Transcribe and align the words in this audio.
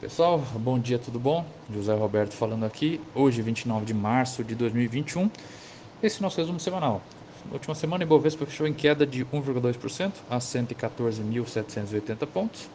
Pessoal, 0.00 0.38
bom 0.54 0.78
dia, 0.78 0.96
tudo 0.96 1.18
bom? 1.18 1.44
José 1.74 1.92
Roberto 1.92 2.32
falando 2.32 2.64
aqui. 2.64 3.00
Hoje, 3.16 3.42
29 3.42 3.84
de 3.84 3.92
março 3.92 4.44
de 4.44 4.54
2021. 4.54 5.28
Esse 6.00 6.18
é 6.18 6.20
o 6.20 6.22
nosso 6.22 6.38
resumo 6.38 6.60
semanal. 6.60 7.02
Na 7.46 7.54
última 7.54 7.74
semana, 7.74 8.04
Ibovespa 8.04 8.46
fechou 8.46 8.68
em 8.68 8.72
queda 8.72 9.04
de 9.04 9.24
1,2% 9.24 10.12
a 10.30 10.38
114.780 10.38 12.28
pontos. 12.28 12.70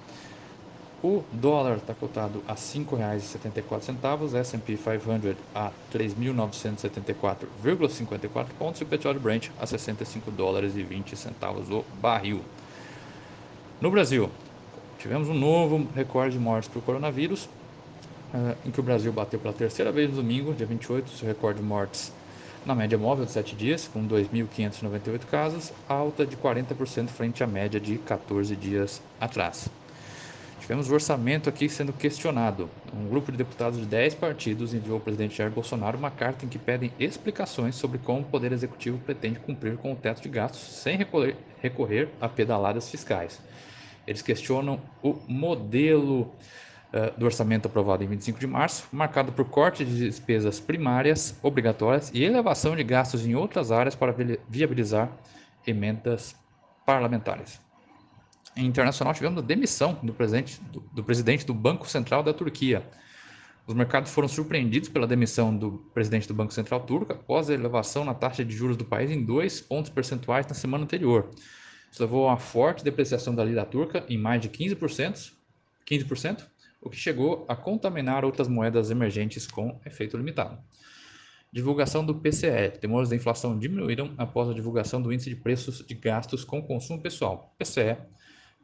O 1.01 1.23
dólar 1.31 1.77
está 1.77 1.93
cotado 1.93 2.43
a 2.45 2.51
R$ 2.51 2.59
5,74, 2.59 4.35
S&P 4.35 4.75
500 4.75 5.37
a 5.55 5.71
3.974,54 5.93 8.47
pontos 8.59 8.81
e 8.81 8.83
o 8.83 8.87
petróleo 8.87 9.21
Brent 9.21 9.47
a 9.61 9.65
65 9.65 10.29
dólares 10.29 10.75
e 10.75 10.83
20 10.83 11.15
centavos 11.15 11.69
o 11.69 11.85
barril. 12.01 12.41
No 13.79 13.89
Brasil, 13.89 14.29
Tivemos 15.03 15.27
um 15.27 15.33
novo 15.33 15.85
recorde 15.93 16.37
de 16.37 16.41
mortes 16.41 16.69
por 16.69 16.81
coronavírus, 16.81 17.43
uh, 18.33 18.55
em 18.65 18.71
que 18.71 18.79
o 18.79 18.83
Brasil 18.83 19.11
bateu 19.11 19.37
pela 19.37 19.53
terceira 19.53 19.91
vez 19.91 20.09
no 20.09 20.15
domingo, 20.15 20.53
dia 20.53 20.65
28, 20.65 21.09
seu 21.09 21.27
recorde 21.27 21.59
de 21.59 21.65
mortes 21.65 22.13
na 22.65 22.73
média 22.73 22.97
móvel 22.97 23.25
de 23.25 23.31
7 23.31 23.53
dias, 23.53 23.85
com 23.85 24.07
2.598 24.07 25.25
casos, 25.29 25.73
alta 25.89 26.25
de 26.25 26.37
40% 26.37 27.09
frente 27.09 27.43
à 27.43 27.47
média 27.47 27.81
de 27.81 27.97
14 27.97 28.55
dias 28.55 29.01
atrás. 29.19 29.67
Tivemos 30.61 30.89
o 30.89 30.93
orçamento 30.93 31.49
aqui 31.49 31.67
sendo 31.67 31.91
questionado. 31.91 32.69
Um 32.97 33.09
grupo 33.09 33.29
de 33.29 33.37
deputados 33.37 33.79
de 33.79 33.85
10 33.85 34.15
partidos 34.15 34.73
enviou 34.73 34.95
ao 34.95 35.01
presidente 35.01 35.35
Jair 35.35 35.51
Bolsonaro 35.51 35.97
uma 35.97 36.11
carta 36.11 36.45
em 36.45 36.47
que 36.47 36.57
pedem 36.57 36.93
explicações 36.97 37.75
sobre 37.75 37.97
como 37.97 38.21
o 38.21 38.23
Poder 38.23 38.53
Executivo 38.53 38.97
pretende 38.99 39.37
cumprir 39.39 39.75
com 39.75 39.91
o 39.91 39.97
teto 39.97 40.21
de 40.21 40.29
gastos 40.29 40.61
sem 40.61 40.97
recorrer 41.61 42.07
a 42.21 42.29
pedaladas 42.29 42.89
fiscais. 42.89 43.41
Eles 44.05 44.21
questionam 44.21 44.81
o 45.01 45.17
modelo 45.27 46.21
uh, 46.93 47.17
do 47.17 47.25
orçamento 47.25 47.67
aprovado 47.67 48.03
em 48.03 48.07
25 48.07 48.39
de 48.39 48.47
março, 48.47 48.87
marcado 48.91 49.31
por 49.31 49.45
corte 49.45 49.85
de 49.85 49.97
despesas 49.97 50.59
primárias 50.59 51.37
obrigatórias 51.41 52.11
e 52.13 52.23
elevação 52.23 52.75
de 52.75 52.83
gastos 52.83 53.25
em 53.25 53.35
outras 53.35 53.71
áreas 53.71 53.95
para 53.95 54.13
viabilizar 54.49 55.09
emendas 55.65 56.35
parlamentares. 56.85 57.61
Em 58.55 58.65
internacional, 58.65 59.13
tivemos 59.13 59.41
a 59.41 59.45
demissão 59.45 59.97
do 60.03 60.13
presidente 60.13 60.61
do, 60.61 60.79
do 60.79 61.03
presidente 61.03 61.45
do 61.45 61.53
Banco 61.53 61.89
Central 61.89 62.21
da 62.21 62.33
Turquia. 62.33 62.85
Os 63.65 63.73
mercados 63.73 64.11
foram 64.11 64.27
surpreendidos 64.27 64.89
pela 64.89 65.07
demissão 65.07 65.55
do 65.55 65.71
presidente 65.93 66.27
do 66.27 66.33
Banco 66.33 66.53
Central 66.53 66.81
turco 66.81 67.13
após 67.13 67.49
a 67.49 67.53
elevação 67.53 68.03
na 68.03 68.13
taxa 68.13 68.43
de 68.43 68.53
juros 68.53 68.75
do 68.75 68.83
país 68.83 69.09
em 69.09 69.23
dois 69.23 69.61
pontos 69.61 69.89
percentuais 69.89 70.45
na 70.45 70.53
semana 70.53 70.83
anterior. 70.83 71.29
Isso 71.93 72.01
levou 72.01 72.27
a 72.27 72.31
uma 72.31 72.37
forte 72.37 72.83
depreciação 72.83 73.35
da 73.35 73.45
lira 73.45 73.63
turca 73.63 74.03
em 74.09 74.17
mais 74.17 74.41
de 74.41 74.49
15%, 74.49 75.31
15%, 75.85 76.43
o 76.81 76.89
que 76.89 76.97
chegou 76.97 77.45
a 77.47 77.55
contaminar 77.55 78.25
outras 78.25 78.47
moedas 78.47 78.89
emergentes 78.89 79.45
com 79.45 79.79
efeito 79.85 80.17
limitado. 80.17 80.57
Divulgação 81.51 82.03
do 82.03 82.15
PCE. 82.15 82.79
Temores 82.81 83.09
da 83.09 83.15
inflação 83.15 83.59
diminuíram 83.59 84.11
após 84.17 84.49
a 84.49 84.55
divulgação 84.55 84.99
do 84.99 85.13
índice 85.13 85.29
de 85.29 85.35
preços 85.35 85.85
de 85.85 85.93
gastos 85.93 86.43
com 86.43 86.63
consumo 86.63 86.99
pessoal, 86.99 87.53
PCE, 87.59 87.95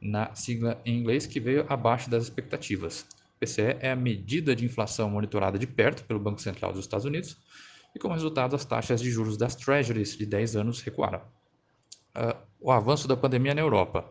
na 0.02 0.34
sigla 0.34 0.82
em 0.84 0.98
inglês, 0.98 1.28
que 1.28 1.40
veio 1.40 1.68
abaixo 1.70 2.10
das 2.10 2.24
expectativas. 2.24 3.06
PCE 3.40 3.78
é 3.80 3.92
a 3.92 3.96
medida 3.96 4.56
de 4.56 4.66
inflação 4.66 5.08
monitorada 5.08 5.60
de 5.60 5.68
perto 5.68 6.04
pelo 6.06 6.20
Banco 6.20 6.42
Central 6.42 6.72
dos 6.74 6.82
Estados 6.82 7.06
Unidos 7.06 7.38
e, 7.96 8.00
como 8.00 8.16
resultado, 8.16 8.56
as 8.56 8.66
taxas 8.66 9.00
de 9.00 9.12
juros 9.12 9.38
das 9.38 9.56
Treasuries 9.56 10.18
de 10.18 10.26
10 10.26 10.56
anos 10.56 10.82
recuaram 10.82 11.22
uh, 12.16 12.38
o 12.60 12.72
avanço 12.72 13.08
da 13.08 13.16
pandemia 13.16 13.54
na 13.54 13.62
Europa. 13.62 14.08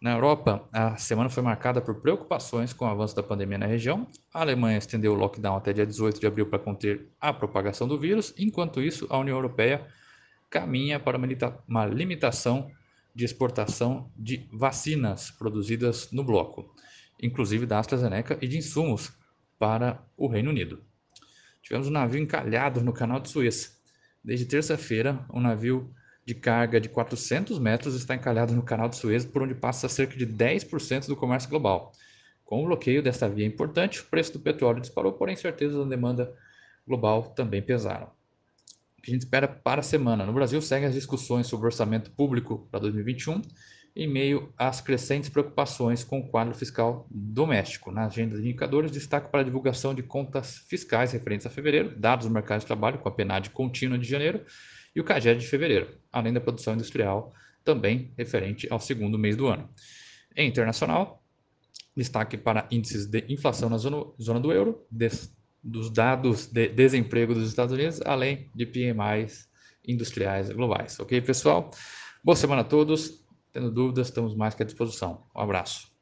Na 0.00 0.12
Europa, 0.12 0.68
a 0.72 0.96
semana 0.96 1.30
foi 1.30 1.42
marcada 1.42 1.80
por 1.80 2.02
preocupações 2.02 2.72
com 2.72 2.84
o 2.84 2.88
avanço 2.88 3.16
da 3.16 3.22
pandemia 3.22 3.56
na 3.56 3.66
região. 3.66 4.06
A 4.32 4.42
Alemanha 4.42 4.76
estendeu 4.76 5.12
o 5.12 5.16
lockdown 5.16 5.56
até 5.56 5.72
dia 5.72 5.86
18 5.86 6.20
de 6.20 6.26
abril 6.26 6.46
para 6.46 6.58
conter 6.58 7.08
a 7.18 7.32
propagação 7.32 7.88
do 7.88 7.98
vírus. 7.98 8.34
Enquanto 8.36 8.82
isso, 8.82 9.06
a 9.08 9.18
União 9.18 9.36
Europeia 9.36 9.86
caminha 10.50 11.00
para 11.00 11.18
uma 11.66 11.86
limitação 11.86 12.70
de 13.14 13.24
exportação 13.24 14.10
de 14.14 14.46
vacinas 14.52 15.30
produzidas 15.30 16.12
no 16.12 16.22
bloco, 16.22 16.70
inclusive 17.22 17.64
da 17.64 17.78
AstraZeneca 17.78 18.38
e 18.42 18.46
de 18.46 18.58
insumos 18.58 19.12
para 19.58 20.04
o 20.14 20.28
Reino 20.28 20.50
Unido. 20.50 20.84
Tivemos 21.62 21.88
um 21.88 21.92
navio 21.92 22.20
encalhado 22.20 22.82
no 22.82 22.92
canal 22.92 23.18
de 23.18 23.30
Suez. 23.30 23.80
Desde 24.22 24.44
terça-feira, 24.44 25.24
o 25.30 25.38
um 25.38 25.40
navio 25.40 25.90
de 26.26 26.34
carga 26.34 26.80
de 26.80 26.88
400 26.88 27.56
metros 27.60 27.94
está 27.94 28.16
encalhado 28.16 28.52
no 28.52 28.62
canal 28.62 28.88
de 28.88 28.96
Suez, 28.96 29.24
por 29.24 29.42
onde 29.42 29.54
passa 29.54 29.88
cerca 29.88 30.16
de 30.16 30.26
10% 30.26 31.06
do 31.06 31.14
comércio 31.14 31.48
global. 31.48 31.92
Com 32.44 32.62
o 32.62 32.66
bloqueio 32.66 33.00
desta 33.00 33.28
via 33.28 33.46
importante, 33.46 34.00
o 34.00 34.04
preço 34.04 34.32
do 34.32 34.40
petróleo 34.40 34.80
disparou, 34.80 35.12
porém 35.12 35.34
incertezas 35.34 35.78
da 35.78 35.84
demanda 35.84 36.34
global 36.86 37.22
também 37.30 37.62
pesaram. 37.62 38.08
O 38.98 39.02
que 39.02 39.12
a 39.12 39.14
gente 39.14 39.22
espera 39.22 39.46
para 39.46 39.80
a 39.80 39.84
semana? 39.84 40.26
No 40.26 40.32
Brasil, 40.32 40.60
seguem 40.60 40.88
as 40.88 40.94
discussões 40.94 41.46
sobre 41.46 41.66
orçamento 41.66 42.10
público 42.10 42.66
para 42.72 42.80
2021, 42.80 43.40
em 43.94 44.08
meio 44.08 44.52
às 44.58 44.80
crescentes 44.80 45.30
preocupações 45.30 46.02
com 46.02 46.18
o 46.18 46.28
quadro 46.28 46.54
fiscal 46.54 47.06
doméstico. 47.08 47.92
Na 47.92 48.06
agenda 48.06 48.36
de 48.36 48.42
indicadores, 48.42 48.90
destaque 48.90 49.30
para 49.30 49.42
a 49.42 49.44
divulgação 49.44 49.94
de 49.94 50.02
contas 50.02 50.58
fiscais 50.68 51.12
referentes 51.12 51.46
a 51.46 51.50
fevereiro, 51.50 51.96
dados 51.96 52.26
do 52.26 52.32
mercado 52.32 52.60
de 52.60 52.66
trabalho 52.66 52.98
com 52.98 53.08
a 53.08 53.12
PNAD 53.12 53.50
contínua 53.50 53.96
de 53.96 54.08
janeiro 54.08 54.44
e 54.96 55.00
o 55.00 55.04
CAGED 55.04 55.40
de 55.40 55.46
fevereiro, 55.46 55.88
além 56.10 56.32
da 56.32 56.40
produção 56.40 56.72
industrial 56.72 57.30
também 57.62 58.12
referente 58.16 58.66
ao 58.70 58.80
segundo 58.80 59.18
mês 59.18 59.36
do 59.36 59.46
ano. 59.46 59.68
Em 60.34 60.48
internacional, 60.48 61.22
destaque 61.94 62.38
para 62.38 62.66
índices 62.70 63.06
de 63.06 63.24
inflação 63.28 63.68
na 63.68 63.76
zona, 63.76 64.06
zona 64.20 64.40
do 64.40 64.50
euro, 64.50 64.86
des, 64.90 65.36
dos 65.62 65.90
dados 65.90 66.46
de 66.46 66.68
desemprego 66.68 67.34
dos 67.34 67.48
Estados 67.48 67.74
Unidos, 67.74 68.00
além 68.06 68.50
de 68.54 68.64
PMIs 68.64 69.48
industriais 69.86 70.48
globais. 70.50 70.98
Ok, 70.98 71.20
pessoal? 71.20 71.70
Boa 72.24 72.36
semana 72.36 72.62
a 72.62 72.64
todos. 72.64 73.22
Tendo 73.52 73.70
dúvidas, 73.70 74.08
estamos 74.08 74.34
mais 74.34 74.54
que 74.54 74.62
à 74.62 74.66
disposição. 74.66 75.26
Um 75.34 75.40
abraço. 75.40 75.95